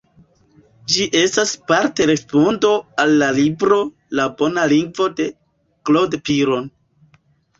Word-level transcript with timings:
Ĝi 0.93 1.03
estas 1.17 1.51
parte 1.71 2.05
respondo 2.11 2.71
al 3.03 3.13
la 3.23 3.29
libro 3.39 3.77
"La 4.19 4.25
Bona 4.39 4.63
Lingvo", 4.71 5.07
de 5.19 5.27
Claude 5.91 6.21
Piron. 6.31 6.67